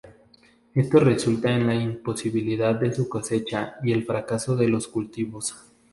[0.73, 5.55] Esto resulta en la imposibilidad de su cosecha y el fracaso de los cultivos.